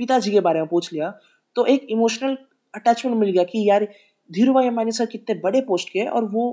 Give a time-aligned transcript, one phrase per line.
[0.00, 1.10] पिताजी के बारे में पूछ लिया
[1.56, 2.36] तो एक इमोशनल
[2.74, 3.86] अटैचमेंट मिल गया कि यार,
[4.30, 6.44] धीरू भाई अंबानी सर कितने बड़े पोस्ट के और वो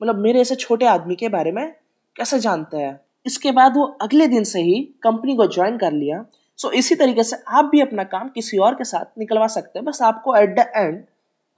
[0.00, 1.66] मतलब मेरे ऐसे छोटे आदमी के बारे में
[2.16, 6.24] कैसे जानते हैं। इसके बाद वो अगले दिन से ही कंपनी को ज्वाइन कर लिया।
[6.58, 9.84] सो इसी तरीके से आप भी अपना काम किसी और के साथ निकलवा सकते हैं।
[9.84, 11.02] बस आपको एट द एंड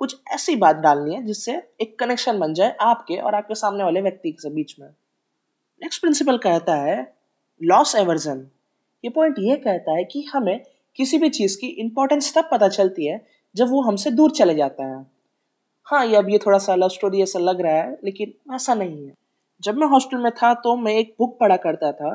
[0.00, 4.00] कुछ ऐसी बात डालनी है जिससे एक कनेक्शन बन जाए आपके और आपके सामने वाले
[4.00, 6.96] व्यक्ति के बीच में। नेक्स्ट प्रिंसिपल कहता है
[7.60, 8.46] लॉस एवर्जन
[9.04, 10.60] ये पॉइंट ये कहता है कि हमें
[11.00, 13.20] किसी भी चीज़ की इंपॉर्टेंस तब पता चलती है
[13.54, 15.04] जब वो हमसे दूर चले जाता है।
[15.86, 19.06] हाँ ये अब ये थोड़ा सा लव स्टोरी ऐसा लग रहा है, लेकिन ऐसा नहीं
[19.06, 19.14] है।
[19.62, 22.10] जब मैं हॉस्टल में था तो मैं एक बुक पढ़ा करता था,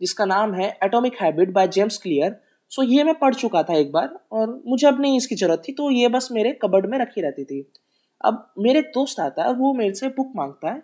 [0.00, 2.36] जिसका नाम है atomic habit by James Clear
[2.72, 5.72] so ये मैं पढ़ चुका था एक बार और मुझे अब नहीं इसकी ज़रूरत थी
[5.72, 7.60] तो ये बस मेरे कबर्ड में रखी रहती थी।
[8.20, 10.82] अब मेरे दोस्त आता है, वो मेरे से बुक माँगता है,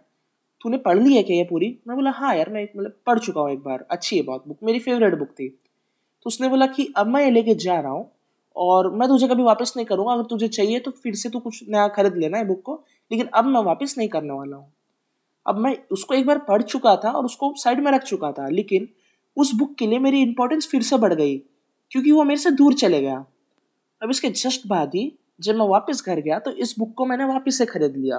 [0.61, 1.67] तूने पढ़ ली है क्या ये पूरी?
[1.89, 4.59] मैं बोला हाँ यार, मैं मतलब पढ़ चुका हूँ एक बार, अच्छी है बहुत बुक
[4.63, 5.49] मेरी फेवरेट बुक थी।
[6.29, 8.11] उसने बोला कि अब मैं ये लेके जा रहा हूँ
[8.57, 11.63] और मैं तुझे कभी वापस नहीं करूँगा। अगर तुझे चाहिए तो फिर से तू कुछ
[11.69, 14.73] नया खरीद लेना है बुक को। लेकिन अब मैं वापस नहीं करने वाला हूँ।
[15.47, 18.49] अब मैं उसको एक बार पढ़ चुका था और उसको साइड में रख चुका था,
[18.51, 18.89] लेकिन
[19.37, 21.37] उस बुक के लिए मेरी इंपॉर्टेंस फिर से बढ़ गई,
[21.91, 23.25] क्योंकि वो मेरे से दूर चले गया।
[24.03, 27.25] अब इसके जस्ट बाद ही जब मैं वापस घर गया तो इस बुक को मैंने
[27.25, 28.19] वापस से खरीद लिया,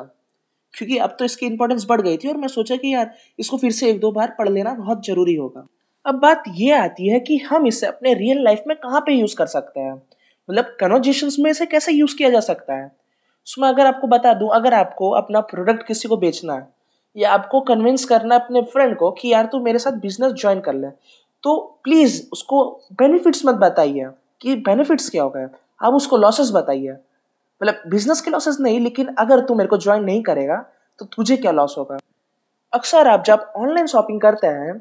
[0.74, 3.72] क्योंकि अब तो इसकी इंपॉर्टेंस बढ़ गई थी और मैं सोचा कि यार, इसको फिर
[3.72, 5.66] से एक दो बार पढ़ लेना बहुत ज़रूरी होगा।
[6.06, 9.36] अब बात ये आती है कि हम इसे अपने रियल लाइफ में कहाँ पे यूज़
[9.36, 9.94] कर सकते हैं?
[10.50, 12.86] मतलब कन्वर्जेशन में इसे कैसे यूज़ किया जा सकता है?
[13.48, 16.68] उसमें अगर आपको बता दूँ, अगर आपको अपना प्रोडक्ट किसी को बेचना है,
[17.16, 20.60] या आपको कन्विंस करना है अपने फ्रेंड को कि यार तू मेरे साथ बिज़नेस ज्वाइन
[20.60, 20.88] कर ले
[21.44, 22.64] तो प्लीज़ उसको
[22.94, 24.10] बेनिफिट्स मत बताइए
[24.42, 25.48] कि बेनिफिट्स क्या होगा
[25.82, 26.92] आप उसको लॉसेस बताइए।
[27.62, 30.56] मतलब बिज़नेस के लॉसेस नहीं, लेकिन अगर तू मेरे को ज्वाइन नहीं करेगा
[31.00, 31.98] तो तुझे क्या लॉस होगा?
[32.74, 34.74] अक्सर आप जब ऑनलाइन शॉपिंग करते हैं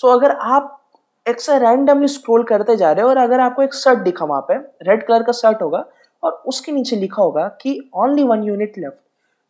[0.00, 0.80] तो अगर आप
[1.26, 4.44] एक से रैंडमली स्क्रॉल करते जा रहे हो और अगर आपको एक शर्ट दिखा वहाँ
[4.48, 4.54] पे
[4.88, 5.84] रेड कलर का शर्ट होगा
[6.22, 9.02] और उसके नीचे लिखा होगा कि ओनली वन यूनिट लेफ़्ट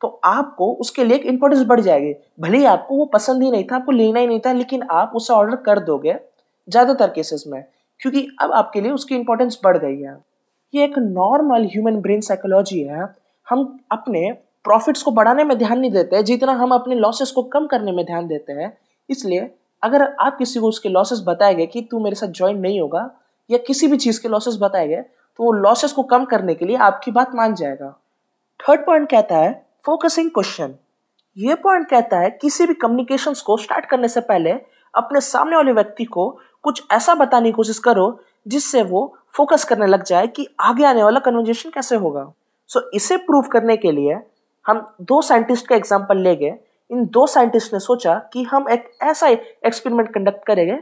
[0.02, 3.76] तो आपको उसके लिए इंपॉर्टेंस बढ़ जाएगी। भले ही आपको वो पसंद ही नहीं था,
[3.76, 6.14] आपको लेना ही नहीं था, लेकिन आप उसे ऑर्डर कर दोगे
[6.68, 7.64] ज़्यादातर केसेस में,
[8.00, 10.16] क्योंकि अब आपके लिए उसकी इंपॉर्टेंस बढ़ गई है।
[10.74, 13.06] ये एक नॉर्मल ह्यूमन ब्रेन साइकोलॉजी है।
[13.46, 14.30] हम अपने
[14.64, 18.04] प्रॉफिट्स को बढ़ाने में ध्यान नहीं देते, जितना हम अपने लॉसेस को कम करने में
[18.06, 18.72] ध्यान देते हैं,
[19.08, 19.50] इसलिए
[19.84, 23.10] अगर आप किसी को उसके लॉसेस बताएँगे कि तू मेरे साथ ज्वाइन नहीं होगा
[23.50, 26.76] या किसी भी चीज़ के लॉसेस बताएँगे तो वो लॉसेस को कम करने के लिए
[26.78, 27.90] आपकी बात मान जाएगा।
[28.60, 29.52] थर्ड पॉइंट कहता है
[29.86, 30.74] फोकसिंग क्वेश्चन
[31.36, 34.52] ये पॉइंट कहता है किसी भी कम्युनिकेशंस को स्टार्ट करने से पहले
[34.94, 36.28] अपने सामने वाले व्यक्ति को
[36.64, 38.06] कुछ ऐसा बताने की कोशिश करो
[38.46, 39.02] जिससे वो
[39.34, 42.32] फोकस करने लग जाए कि आगे आने वाला कन्वर्जेशन कैसे होगा।
[42.70, 44.18] सो so, इसे प्रूव करने के लिए
[44.66, 46.54] हम दो साइंटिस्ट का एग्ज़ाम्पल ले गए
[46.90, 50.78] इन दो साइंटिस्ट ने सोचा कि हम एक ऐसा एक्सपेरिमेंट कंडक्ट करेंगे,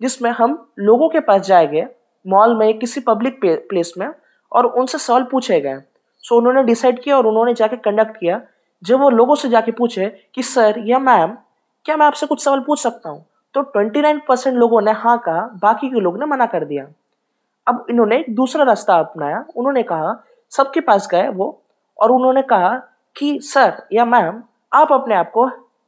[0.00, 1.86] जिसमें हम लोगों के पास जाएँगे,
[2.26, 4.08] मॉल में किसी पब्लिक प्लेस में,
[4.52, 5.80] और उनसे सवाल पूछे गए।
[6.18, 8.40] सो उन्होंने डिसाइड किया और उन्होंने जाके कंडक्ट किया।
[8.82, 11.36] जब वो लोगों से जाके पूछे कि सर या मैम
[11.84, 13.24] क्या मैं आपसे कुछ सवाल पूछ सकता हूँ?
[13.54, 16.86] तो 29 परसेंट लोगों ने हाँ कहा, बाकी के लोग ने मना कर दिया।
[17.68, 21.62] अब इन्होंने एक दूसरा रास्ता अपनाया। उन्होंने कहा, सबके पास गए वो।
[21.98, 22.74] और उन्होंने कहा
[23.16, 24.42] कि सर या मैम
[24.76, 25.46] आप अपने आप को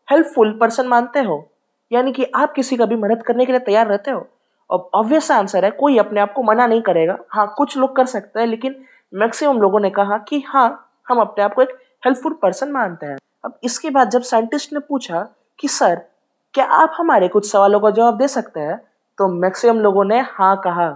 [0.08, 1.44] हेल्पफुल पर्सन मानते हो,
[1.90, 4.26] यानी कि आप किसी का भी मदद करने के लिए तैयार रहते हो
[4.70, 8.06] और ऑब्वियस आंसर है, कोई अपने आप को मना नहीं करेगा। हाँ कुछ लोग कर
[8.06, 12.32] सकते हैं, लेकिन मैक्सिमम लोगों ने कहा कि हाँ हम अपने आप को एक हेल्पफुल
[12.32, 15.26] पर्सन मानते हैं। अब इसके बाद जब साइंटिस्ट ने पूछा
[15.58, 15.94] कि, सर,
[16.54, 18.76] क्या आप हमारे कुछ सवालों का जवाब दे सकते हैं?
[19.18, 20.88] तो मैक्सिमम लोगों ने हाँ कहा।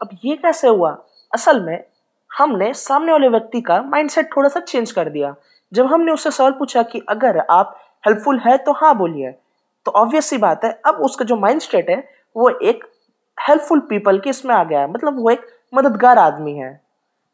[0.00, 0.96] अब ये कैसे हुआ?
[1.32, 1.84] असल में
[2.30, 5.34] हमने सामने वाले व्यक्ति का माइंडसेट थोड़ा सा चेंज कर दिया।
[5.72, 7.76] जब हमने उससे सवाल पूछा कि अगर आप
[8.06, 9.30] हेल्पफुल है तो हाँ बोलिए।
[9.86, 12.84] तो ऑब्वियस सी बात है, अब उसका जो माइंड स्टेट है, वो एक
[13.48, 16.80] हेल्पफुल पीपल के इसमें आ गया है। मतलब वो एक मददगार आदमी है।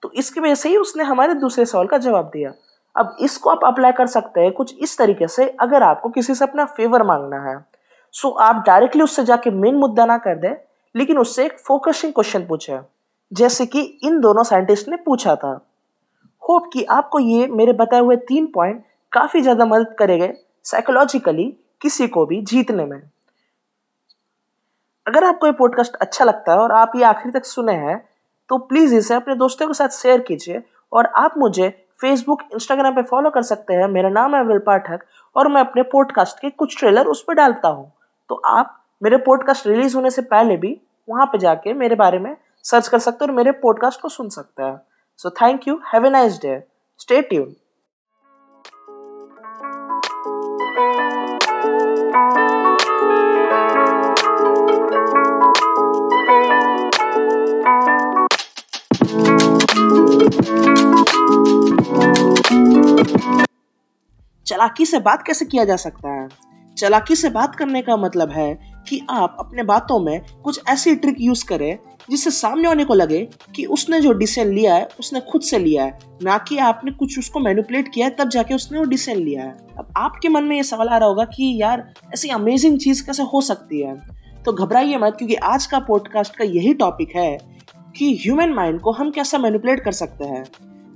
[0.02, 2.52] तो इसकी वजह से ही उसने हमारे दूसरे सवाल का जवाब दिया।
[2.96, 6.44] अब इसको आप अप्लाई कर सकते हैं कुछ इस तरीके से, अगर आपको किसी से
[6.44, 7.64] अपना फेवर मांगना है।
[8.12, 10.56] सो आप डायरेक्टली उससे जाके मेन मुद्दा ना कर दे,
[10.96, 12.78] लेकिन उससे एक फोकसिंग क्वेश्चन पूछे।
[13.32, 15.66] जैसे कि इन दोनों साइंटिस्ट ने पूछा था।
[16.48, 18.82] होप कि आपको ये मेरे बताए हुए तीन पॉइंट
[19.12, 20.32] काफ़ी ज़्यादा मदद करेंगे
[20.64, 21.44] साइकोलॉजिकली
[21.80, 23.00] किसी को भी जीतने में।
[25.06, 27.98] अगर आपको ये पॉडकास्ट अच्छा लगता है और आप ये आखिरी तक सुने हैं
[28.50, 30.62] तो प्लीज़ इसे अपने दोस्तों के साथ शेयर कीजिए
[30.92, 31.68] और आप मुझे
[32.00, 35.04] फेसबुक इंस्टाग्राम पे फॉलो कर सकते हैं। मेरा नाम है विल पाठक
[35.36, 37.90] और मैं अपने पॉडकास्ट के कुछ ट्रेलर उस पर डालता हूँ।
[38.30, 40.76] तो आप मेरे पॉडकास्ट रिलीज़ होने से पहले भी
[41.08, 44.28] वहाँ पे जाके मेरे बारे में सर्च कर सकते हैं और मेरे पॉडकास्ट को सुन
[44.28, 44.80] सकते हैं।
[45.18, 46.58] So thank you have a nice day
[46.98, 47.54] stay tune
[62.48, 63.36] Thank you.
[64.46, 66.28] चालाकी से बात कैसे किया जा सकता है?
[66.78, 68.48] चालाकी से बात करने का मतलब है
[68.88, 71.78] कि आप अपने बातों में कुछ ऐसी ट्रिक यूज़ करें,
[72.10, 75.84] जिससे सामने वाले को लगे कि उसने जो डिसीज़न लिया है, उसने खुद से लिया
[75.84, 79.42] है। ना कि आपने कुछ उसको मैनिपुलेट किया है, तब जाके उसने वो डिसीज़न लिया
[79.42, 83.06] है। अब आपके मन में ये सवाल आ रहा होगा कि यार, ऐसी अमेजिंग चीज़
[83.06, 84.02] कैसे हो सकती है?
[84.44, 87.38] तो घबराइए मत, क्योंकि आज का पॉडकास्ट का यही टॉपिक है
[87.96, 90.44] कि ह्यूमन माइंड को हम कैसा मैनिपुलेट कर सकते हैं।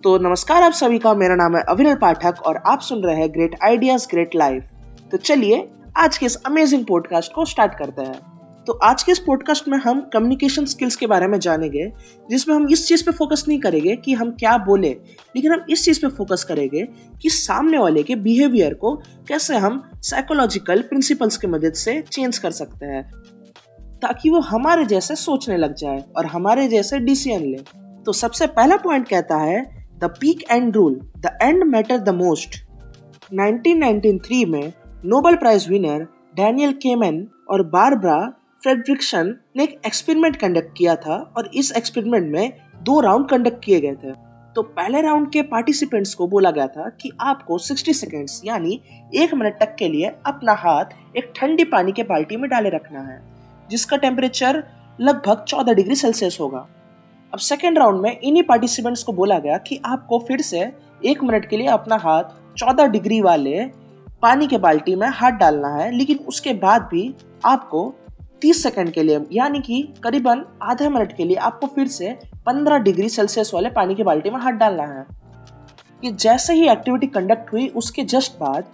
[0.05, 3.31] तो नमस्कार आप सभी का, मेरा नाम है अविनल पाठक और आप सुन रहे हैं
[3.31, 4.65] ग्रेट आइडियाज़ ग्रेट लाइफ
[5.11, 8.21] तो चलिए आज के इस अमेजिंग पॉडकास्ट को स्टार्ट करते हैं।
[8.67, 11.93] तो आज के इस पॉडकास्ट में हम कम्युनिकेशन स्किल्स के बारे में जानेंगे,
[12.31, 14.91] जिसमें हम इस चीज़ पे फोकस नहीं करेंगे कि हम क्या बोले,
[15.37, 16.89] लेकिन हम इस चीज़ पे फोकस करेंगे
[17.23, 18.95] कि सामने वाले के बिहेवियर को
[19.29, 23.11] कैसे हम साइकोलॉजिकल प्रिंसिपल्स की मदद से चेंज कर सकते हैं,
[24.03, 27.59] ताकि वो हमारे जैसे सोचने लग जाए और हमारे जैसे डिसीज़न ले।
[28.05, 32.57] तो सबसे पहला पॉइंट कहता है the peak end rule the end matter the most
[33.35, 34.73] 1993 में
[35.05, 36.03] नोबेल प्राइज विनर
[36.37, 38.17] डैनियल केमन और बारब्रा
[38.63, 42.53] फ्रेडरिक्सन ने एक एक्सपेरिमेंट कंडक्ट किया था और इस एक्सपेरिमेंट में
[42.83, 44.13] दो राउंड कंडक्ट किए गए थे।
[44.57, 48.81] तो पहले राउंड के पार्टिसिपेंट्स को बोला गया था कि आपको 60 सेकेंड्स यानी
[49.15, 53.01] एक मिनट तक के लिए अपना हाथ एक ठंडी पानी के बाल्टी में डाले रखना
[53.01, 53.21] है,
[53.71, 54.63] जिसका टेम्परेचर
[55.01, 56.67] लगभग 14 डिग्री सेल्सियस होगा।
[57.33, 60.71] अब सेकेंड राउंड में इन्हीं पार्टिसिपेंट्स को बोला गया कि आपको फिर से
[61.05, 62.25] एक मिनट के लिए अपना हाथ
[62.59, 63.80] 14 डिग्री वाले
[64.23, 67.15] पानी के बाल्टी में हाथ डालना है, लेकिन उसके बाद भी
[67.45, 67.93] आपको
[68.43, 72.79] 30 सेकंड के लिए, यानी कि करीबन आधे मिनट के लिए आपको फिर से 15
[72.79, 75.07] डिग्री सेल्सियस वाले पानी के बाल्टी में हाथ डालना है।
[76.05, 78.65] ये जैसे ही एक्टिविटी कंडक्ट हुई, उसके जस्ट बाद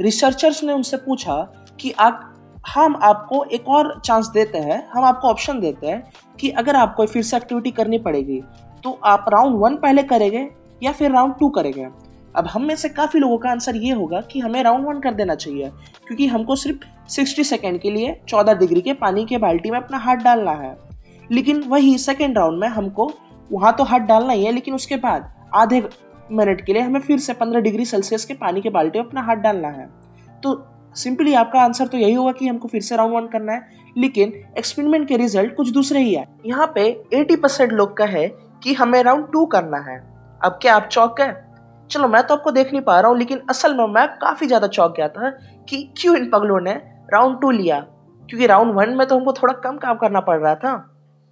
[0.00, 1.36] रिसर्चर्स ने उनसे पूछा
[1.80, 2.34] कि आप,
[2.68, 6.02] हम आपको एक और चांस देते हैं, हम आपको ऑप्शन देते हैं
[6.40, 8.42] कि अगर आपको फिर से एक्टिविटी करनी पड़ेगी
[8.84, 10.48] तो आप राउंड वन पहले करेंगे
[10.82, 11.86] या फिर राउंड टू करेंगे।
[12.36, 15.14] अब हम में से काफ़ी लोगों का आंसर ये होगा कि हमें राउंड वन कर
[15.14, 15.70] देना चाहिए,
[16.06, 16.78] क्योंकि हमको सिर्फ़
[17.08, 20.76] 60 सेकेंड के लिए 14 डिग्री के पानी के बाल्टी में अपना हाथ डालना है।
[21.32, 23.12] लेकिन वही सेकेंड राउंड में हमको
[23.52, 25.88] वहाँ तो हाथ डालना ही है, लेकिन उसके बाद आधे
[26.32, 29.22] मिनट के लिए हमें फिर से 15 डिग्री सेल्सियस के पानी के बाल्टी में अपना
[29.22, 29.88] हाथ डालना है।
[30.42, 33.68] तो सिंपली आपका आंसर तो यही होगा कि हमको फिर से राउंड वन करना है,
[33.98, 38.28] लेकिन एक्सपेरिमेंट के रिज़ल्ट कुछ दूसरे ही है। यहाँ पे 80 परसेंट लोग का है
[38.62, 39.98] कि हमें राउंड टू करना है।
[40.44, 41.47] अब क्या आप चौक है?
[41.90, 44.66] चलो, मैं तो आपको देख नहीं पा रहा हूँ, लेकिन असल में मैं काफ़ी ज़्यादा
[44.68, 45.30] चौक गया था
[45.68, 46.72] कि क्यों इन पगलों ने
[47.12, 47.80] राउंड टू लिया?
[48.22, 50.76] क्योंकि राउंड वन में तो हमको थोड़ा कम काम करना पड़ रहा था।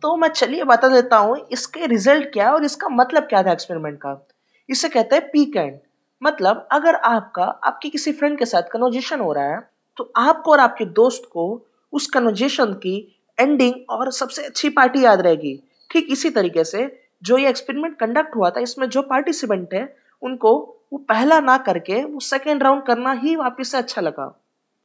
[0.03, 3.53] तो मैं चलिए बता देता हूँ, इसके रिज़ल्ट क्या है और इसका मतलब क्या था
[3.53, 4.21] एक्सपेरिमेंट का?
[4.69, 5.79] इसे कहते हैं पीक एंड
[6.23, 9.61] मतलब अगर आपका, आपके किसी फ्रेंड के साथ कन्वर्जेशन हो रहा है
[9.97, 11.45] तो आपको और आपके दोस्त को
[11.93, 12.97] उस कन्वर्जेशन की
[13.39, 15.55] एंडिंग और सबसे अच्छी पार्टी याद रहेगी।
[15.91, 16.91] ठीक इसी तरीके से
[17.23, 19.85] जो ये एक्सपेरिमेंट कंडक्ट हुआ था, इसमें जो पार्टिसिपेंट है
[20.23, 20.55] उनको
[20.93, 24.25] वो पहला ना करके वो सेकेंड राउंड करना ही वापिस से अच्छा लगा।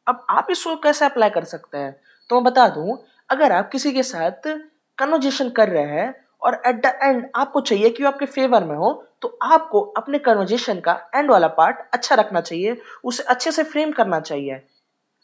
[0.08, 1.96] अब आप इसको कैसे अप्लाई कर सकते हैं?
[2.30, 2.98] तो मैं बता दूँ,
[3.30, 4.48] अगर आप किसी के साथ
[4.98, 8.76] कन्वर्जेशन कर रहे हैं और एट द एंड आपको चाहिए कि वो आपके फेवर में
[8.76, 8.92] हो
[9.22, 13.92] तो आपको अपने कन्वर्जेशन का एंड वाला पार्ट अच्छा रखना चाहिए, उसे अच्छे से फ्रेम
[13.92, 14.62] करना चाहिए।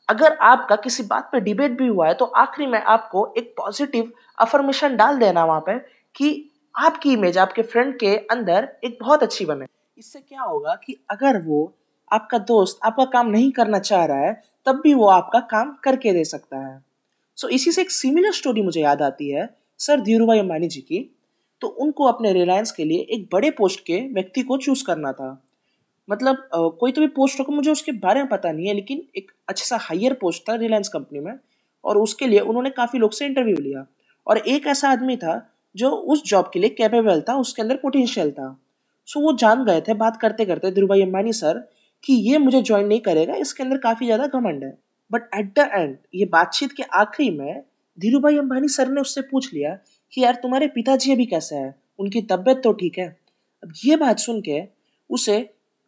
[0.10, 4.12] अगर आपका किसी बात पे डिबेट भी हुआ है तो आखिरी में आपको एक पॉजिटिव
[4.40, 5.78] अफर्मेशन डाल देना वहाँ पे
[6.16, 6.30] कि
[6.76, 9.66] आपकी इमेज आपके फ्रेंड के अंदर एक बहुत अच्छी बने।
[9.98, 11.74] इससे क्या होगा कि अगर वो
[12.12, 16.12] आपका दोस्त आपका काम नहीं करना चाह रहा है तब भी वो आपका काम करके
[16.14, 16.84] दे सकता है।
[17.38, 19.48] सो so, इसी से एक सिमिलर स्टोरी मुझे याद आती है
[19.80, 21.00] सर धीरूभाई अंबानी जी की।
[21.62, 25.30] तो उनको अपने रिलायंस के लिए एक बड़े पोस्ट के व्यक्ति को चूज़ करना था।
[26.08, 29.32] मतलब कोई तो भी पोस्ट होगा मुझे उसके बारे में पता नहीं है लेकिन एक
[29.50, 31.34] अच्छा सा हायर पोस्ट था रिलायंस कंपनी में
[31.84, 33.86] और उसके लिए उन्होंने काफ़ी लोग से इंटरव्यू लिया।
[34.28, 35.36] और एक ऐसा आदमी था
[35.76, 38.48] जो उस जॉब के लिए कैपेबल था उसके अंदर पोटेंशियल था।
[39.08, 41.60] सो वो जान गए थे बात करते करते ध्रुव भाई अंबानी सर,
[42.04, 44.78] कि ये मुझे ज्वाइन नहीं करेगा, इसके अंदर काफ़ी ज़्यादा घमंड है।
[45.12, 47.64] बट एट द एंड ये बातचीत के आखिरी में
[47.98, 49.74] धीरू भाई अंबानी सर ने उससे पूछ लिया
[50.14, 51.74] कि यार, तुम्हारे पिताजी अभी कैसे हैं?
[52.00, 53.08] उनकी तबीयत तो ठीक है।
[53.64, 54.62] अब ये बात सुन के
[55.10, 55.38] उसे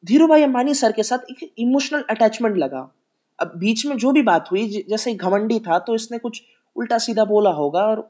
[0.04, 2.90] धीरू भाई अंबानी सर के साथ एक इमोशनल अटैचमेंट लगा।
[3.40, 6.42] अब बीच में जो भी बात हुई जैसे घमंडी था तो इसने कुछ
[6.76, 8.02] उल्टा सीधा बोला होगा और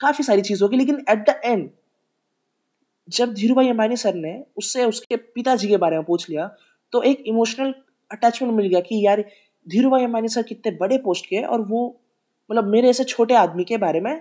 [0.00, 1.68] काफ़ी सारी चीज़ होगी लेकिन एट द एंड
[3.12, 6.46] जब धीरू भाई अंबानी सर ने उससे उसके पिताजी के बारे में पूछ लिया
[6.92, 7.74] तो एक इमोशनल
[8.10, 9.24] अटैचमेंट मिल गया कि यार
[9.66, 11.86] धीरू भाई अंबानी सर कितने बड़े पोस्ट के और वो
[12.50, 14.14] मतलब मेरे ऐसे छोटे आदमी के बारे में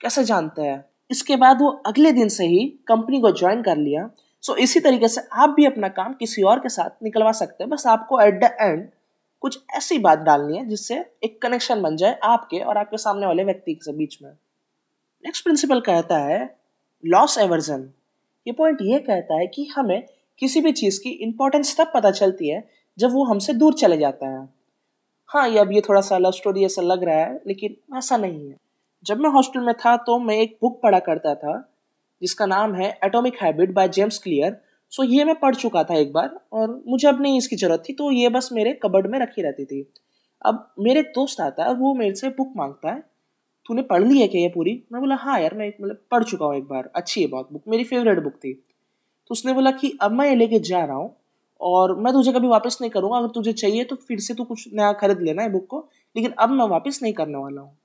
[0.00, 4.08] कैसे जानते हैं। इसके बाद वो अगले दिन से ही कंपनी को ज्वाइन कर लिया।
[4.44, 7.70] सो इसी तरीके से आप भी अपना काम किसी और के साथ निकलवा सकते हैं।
[7.70, 8.88] बस आपको एट द एंड
[9.42, 13.44] कुछ ऐसी बात डालनी है जिससे एक कनेक्शन बन जाए आपके और आपके सामने वाले
[13.44, 16.38] व्यक्ति के बीच में। नेक्स्ट प्रिंसिपल कहता है
[17.04, 17.88] लॉस एवर्जन
[18.46, 20.02] ये पॉइंट ये कहता है कि हमें
[20.40, 22.62] किसी भी चीज़ की इम्पोर्टेंस तब पता चलती है
[22.98, 24.48] जब वो हमसे दूर चले जाता है।
[25.30, 28.48] हाँ ये अब ये थोड़ा सा लव स्टोरी ऐसा लग रहा है, लेकिन ऐसा नहीं
[28.48, 28.56] है।
[29.06, 31.58] जब मैं हॉस्टल में था तो मैं एक बुक पढ़ा करता था,
[32.22, 34.56] जिसका नाम है atomic habit by James Clear
[34.92, 37.92] so ये मैं पढ़ चुका था एक बार और मुझे अब नहीं इसकी ज़रूरत थी
[37.92, 39.80] तो ये बस मेरे कबर्ड में रखी रहती थी।
[40.42, 43.02] अब मेरे दोस्त आता है, वो मेरे से बुक माँगता है
[43.68, 44.72] तूने पढ़ ली है क्या ये पूरी?
[44.92, 47.62] मैं बोला हाँ यार, मैं मतलब पढ़ चुका हूँ एक बार। अच्छी है बहुत बुक
[47.68, 51.14] मेरी फेवरेट बुक थी। तो उसने बोला कि, अब मैं ये लेके जा रहा हूँ
[51.60, 54.68] और मैं तुझे कभी वापस नहीं करूँगा। अगर तुझे चाहिए तो फिर से तू कुछ
[54.74, 55.78] नया खरीद लेना है बुक को।
[56.16, 57.76] लेकिन अब मैं वापस नहीं करने वाला हूँ।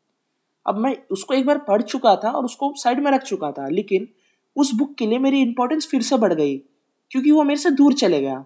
[0.65, 3.67] अब मैं उसको एक बार पढ़ चुका था और उसको साइड में रख चुका था।
[3.69, 4.07] लेकिन
[4.55, 6.57] उस बुक के लिए मेरी इंपॉर्टेंस फिर से बढ़ गई,
[7.11, 8.45] क्योंकि वो मेरे से दूर चले गया।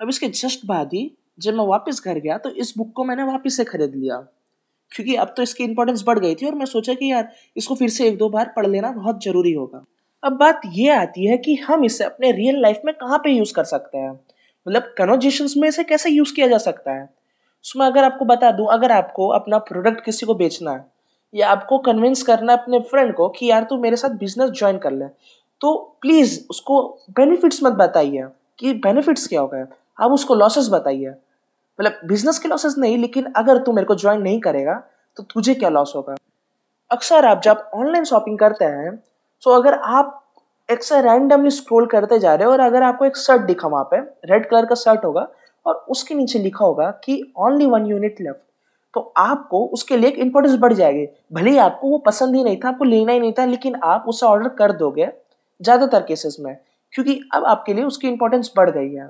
[0.00, 3.22] अब इसके जस्ट बाद ही जब मैं वापस घर गया तो इस बुक को मैंने
[3.22, 4.16] वापस से खरीद लिया।
[4.92, 7.88] क्योंकि अब तो इसकी इंपॉर्टेंस बढ़ गई थी और मैं सोचा कि यार, इसको फिर
[7.88, 9.84] से एक दो बार पढ़ लेना बहुत ज़रूरी होगा।
[10.22, 13.52] अब बात ये आती है कि हम इसे अपने रियल लाइफ में कहाँ पे यूज़
[13.54, 14.12] कर सकते हैं?
[14.66, 17.08] मतलब कन्वर्जेशन में इसे कैसे यूज़ किया जा सकता है?
[17.64, 20.84] उसमें अगर आपको बता दूँ, अगर आपको अपना प्रोडक्ट किसी को बेचना है,
[21.34, 24.78] या आपको कन्विंस करना है अपने फ्रेंड को कि यार, तू मेरे साथ बिज़नेस ज्वाइन
[24.78, 25.04] कर ले
[25.60, 26.80] तो प्लीज़ उसको
[27.10, 28.24] बेनिफिट्स मत बताइए
[28.58, 29.64] कि बेनिफिट्स क्या हो गए।
[29.98, 31.12] आप उसको लॉसेस बताइए।
[31.78, 34.74] मतलब बिज़नेस के लॉसेस नहीं, लेकिन अगर तू मेरे को ज्वाइन नहीं करेगा
[35.16, 36.14] तो तुझे क्या लॉस होगा?
[36.90, 38.96] अक्सर आप जब ऑनलाइन शॉपिंग करते हैं
[39.42, 40.18] तो अगर आप
[40.68, 43.84] एक से रैंडमली स्क्रॉल करते जा रहे हो और अगर आपको एक शर्ट दिखा वहाँ
[43.90, 45.26] पे रेड कलर का शर्ट होगा
[45.66, 48.40] और उसके नीचे लिखा होगा कि ओनली वन यूनिट लेफ़्ट
[48.94, 52.56] तो आपको उसके लिए एक इंपॉर्टेंस बढ़ जाएगी। भले ही आपको वो पसंद ही नहीं
[52.56, 55.08] था, आपको लेना ही नहीं था, लेकिन आप उसे ऑर्डर कर दोगे,
[55.60, 56.56] ज़्यादातर केसेस में,
[56.92, 59.08] क्योंकि अब आपके लिए उसकी इंपॉर्टेंस बढ़ गई है।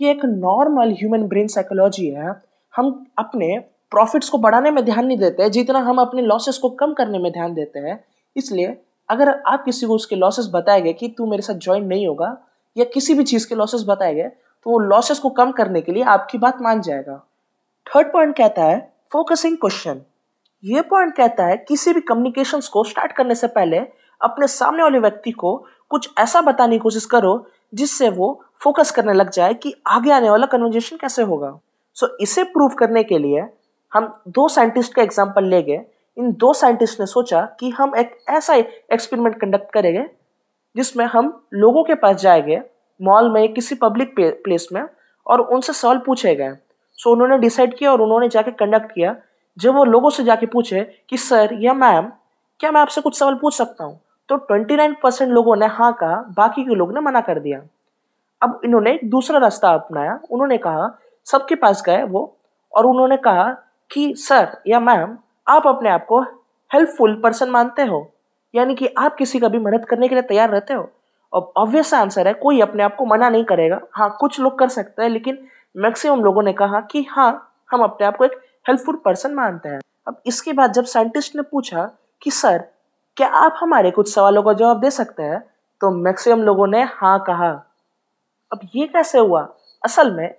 [0.00, 2.32] ये एक नॉर्मल ह्यूमन ब्रेन साइकोलॉजी है,
[2.74, 3.58] हम अपने
[3.92, 7.30] प्रॉफिट्स को बढ़ाने में ध्यान नहीं देते, जितना हम अपने लॉसेस को कम करने में
[7.32, 8.04] ध्यान देते हैं।
[8.36, 8.76] इसलिए
[9.08, 12.36] अगर आप किसी को उसके लॉसेस बताएँगे कि तू मेरे साथ ज्वाइन नहीं होगा,
[12.76, 16.02] या किसी भी चीज़ के लॉसेस बताएँगे तो वो लॉसेस को कम करने के लिए
[16.04, 17.16] आपकी बात मान जाएगा।
[17.86, 18.78] थर्ड पॉइंट कहता है
[19.12, 20.00] फोकसिंग क्वेश्चन
[20.64, 23.78] ये पॉइंट कहता है, किसी भी कम्युनिकेशन को स्टार्ट करने से पहले
[24.20, 25.56] अपने सामने वाले व्यक्ति को
[25.90, 30.30] कुछ ऐसा बताने की कोशिश करो, जिससे वो फोकस करने लग जाए कि आगे आने
[30.30, 31.58] वाला कन्वर्जेशन कैसे होगा?
[31.94, 33.46] सो so, इसे प्रूव करने के लिए
[33.94, 35.80] हम दो साइंटिस्ट का एग्ज़ाम्पल ले गए।
[36.18, 40.06] इन दो साइंटिस्ट ने सोचा कि हम एक ऐसा एक्सपेरिमेंट कंडक्ट करेंगे
[40.76, 42.62] जिसमें हम लोगों के पास जाएँगे
[43.02, 44.82] मॉल में किसी पब्लिक प्लेस में
[45.26, 46.52] और उनसे सवाल पूछे गए।
[46.92, 49.16] सो so, उन्होंने डिसाइड किया और उन्होंने जाके कंडक्ट किया।
[49.58, 52.12] जब वो लोगों से जाके पूछे कि सर या मैम
[52.60, 54.00] क्या मैं आपसे कुछ सवाल पूछ सकता हूँ?
[54.28, 57.60] तो 29 परसेंट लोगों ने हाँ कहा बाकी के लोग ने मना कर दिया।
[58.42, 62.36] अब इन्होंने दूसरा रास्ता अपनाया। उन्होंने कहा, सबके पास गए वो।
[62.74, 63.56] और उन्होंने कहा
[63.92, 66.20] कि, सर या मैम, आप अपने आप को
[66.72, 68.12] हेल्पफुल पर्सन मानते हो?
[68.54, 70.90] यानी कि आप किसी का भी मदद करने के लिए तैयार रहते हो?
[71.32, 74.68] और ऑब्वियस आंसर है, कोई अपने आप को मना नहीं करेगा। हाँ कुछ लोग कर
[74.68, 78.32] सकते हैं, लेकिन मैक्सिमम लोगों ने कहा कि हाँ हम अपने आप को एक
[78.68, 81.90] हेल्पफुल पर्सन मानते हैं। अब इसके बाद जब साइंटिस्ट ने पूछा
[82.22, 82.64] कि, सर,
[83.16, 85.40] क्या आप हमारे कुछ सवालों का जवाब दे सकते हैं?
[85.80, 87.65] तो मैक्सिमम लोगों ने हाँ कहा।
[88.52, 89.48] अब ये कैसे हुआ?
[89.82, 90.34] असल में,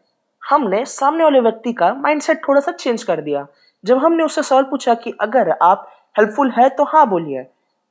[0.50, 3.46] हमने सामने वाले व्यक्ति का माइंडसेट थोड़ा सा चेंज कर दिया।
[3.84, 5.88] जब हमने उससे सवाल पूछा कि अगर आप
[6.20, 7.44] हेल्पफुल है तो हाँ बोलिए।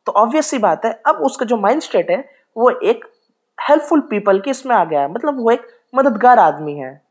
[0.07, 3.05] तो ऑब्वियस सी बात है, अब उसका जो माइंड स्टेट है, वो एक
[3.59, 7.03] हेल्पफुल पीपल के इसमें आ गया है। मतलब वो एक मददगार आदमी है।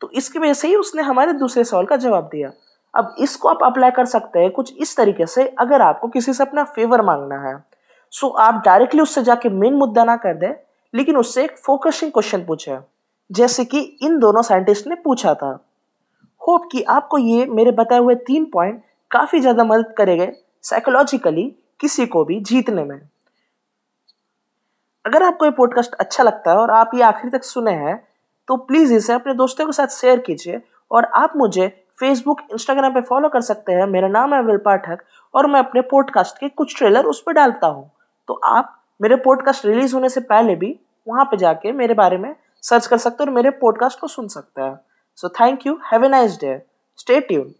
[0.00, 2.50] तो इसकी वजह से ही उसने हमारे दूसरे सवाल का जवाब दिया।
[2.94, 6.42] अब इसको आप अप्लाई कर सकते हैं कुछ इस तरीके से, अगर आपको किसी से
[6.42, 7.64] अपना फेवर मांगना है।
[8.10, 12.44] सो आप डायरेक्टली उससे जाके मेन मुद्दा ना कर दे। लेकिन उससे एक फोकसिंग क्वेश्चन
[12.44, 12.78] पूछे
[13.30, 15.52] जैसे कि इन दोनों साइंटिस्ट ने पूछा था।
[16.42, 20.32] होप कि आपको ये मेरे बताए हुए तीन पॉइंट काफ़ी ज़्यादा मदद करेंगे
[20.64, 21.42] साइकोलॉजिकली
[21.80, 23.00] किसी को भी जीतने में।
[25.04, 27.96] अगर आपको ये पॉडकास्ट अच्छा लगता है और आप ये आखिरी तक सुने हैं
[28.48, 31.68] तो प्लीज़ इसे अपने दोस्तों के साथ शेयर कीजिए और आप मुझे
[32.00, 35.02] फेसबुक इंस्टाग्राम पे फॉलो कर सकते हैं। मेरा नाम है विल पाठक
[35.34, 37.90] और मैं अपने पॉडकास्ट के कुछ ट्रेलर उस पर डालता हूँ।
[38.28, 42.36] तो आप मेरे पॉडकास्ट रिलीज़ होने से पहले भी वहाँ पे जाके मेरे बारे में
[42.62, 44.80] सर्च कर सकते हो और मेरे पॉडकास्ट को सुन सकते हैं।
[45.16, 46.62] So thank you have a nice day
[46.96, 47.59] stay tuned.